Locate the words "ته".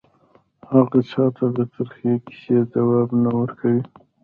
1.35-1.45